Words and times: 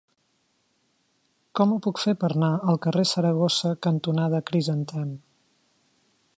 Com 1.59 1.75
ho 1.75 1.77
puc 1.87 2.01
fer 2.05 2.15
per 2.23 2.31
anar 2.37 2.51
al 2.73 2.81
carrer 2.87 3.05
Saragossa 3.11 3.75
cantonada 3.89 4.43
Crisantem? 4.51 5.13